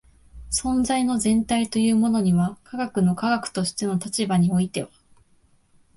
[0.49, 4.89] 存在の全体というものには科学の科学としての立場においては